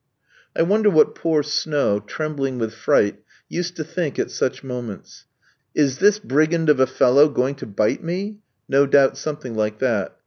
[0.55, 5.25] I wonder what poor Snow, trembling with fright, used to think at such moments.
[5.75, 8.37] "Is this brigand of a fellow going to bite me?"
[8.67, 10.17] no doubt something like that.